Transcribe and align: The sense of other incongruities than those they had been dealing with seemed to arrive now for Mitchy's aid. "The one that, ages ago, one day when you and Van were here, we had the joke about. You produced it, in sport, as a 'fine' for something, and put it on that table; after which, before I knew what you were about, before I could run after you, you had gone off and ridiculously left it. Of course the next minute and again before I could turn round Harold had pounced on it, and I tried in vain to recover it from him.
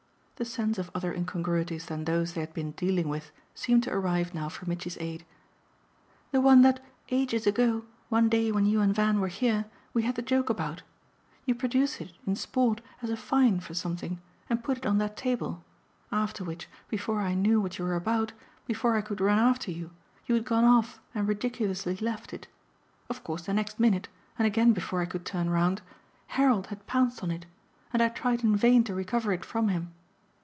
The 0.37 0.45
sense 0.45 0.79
of 0.79 0.89
other 0.95 1.13
incongruities 1.13 1.85
than 1.85 2.05
those 2.05 2.33
they 2.33 2.41
had 2.41 2.51
been 2.51 2.71
dealing 2.71 3.07
with 3.09 3.31
seemed 3.53 3.83
to 3.83 3.93
arrive 3.93 4.33
now 4.33 4.49
for 4.49 4.65
Mitchy's 4.65 4.97
aid. 4.99 5.23
"The 6.31 6.41
one 6.41 6.63
that, 6.63 6.83
ages 7.09 7.45
ago, 7.45 7.85
one 8.09 8.27
day 8.27 8.51
when 8.51 8.65
you 8.65 8.81
and 8.81 8.91
Van 8.91 9.19
were 9.21 9.27
here, 9.27 9.65
we 9.93 10.01
had 10.01 10.15
the 10.15 10.23
joke 10.23 10.49
about. 10.49 10.81
You 11.45 11.53
produced 11.53 12.01
it, 12.01 12.13
in 12.25 12.35
sport, 12.35 12.81
as 13.03 13.11
a 13.11 13.15
'fine' 13.17 13.59
for 13.59 13.75
something, 13.75 14.19
and 14.49 14.63
put 14.63 14.79
it 14.79 14.85
on 14.87 14.97
that 14.97 15.15
table; 15.15 15.63
after 16.11 16.43
which, 16.43 16.67
before 16.89 17.21
I 17.21 17.35
knew 17.35 17.61
what 17.61 17.77
you 17.77 17.85
were 17.85 17.93
about, 17.93 18.33
before 18.65 18.97
I 18.97 19.01
could 19.01 19.21
run 19.21 19.37
after 19.37 19.69
you, 19.69 19.91
you 20.25 20.33
had 20.33 20.43
gone 20.43 20.65
off 20.65 20.99
and 21.13 21.27
ridiculously 21.27 21.97
left 21.97 22.33
it. 22.33 22.47
Of 23.11 23.23
course 23.23 23.43
the 23.45 23.53
next 23.53 23.79
minute 23.79 24.09
and 24.39 24.47
again 24.47 24.73
before 24.73 25.01
I 25.01 25.05
could 25.05 25.23
turn 25.23 25.51
round 25.51 25.83
Harold 26.29 26.65
had 26.73 26.87
pounced 26.87 27.21
on 27.21 27.29
it, 27.29 27.45
and 27.93 28.01
I 28.01 28.09
tried 28.09 28.43
in 28.43 28.55
vain 28.55 28.83
to 28.85 28.95
recover 28.95 29.31
it 29.33 29.45
from 29.45 29.67
him. 29.67 29.93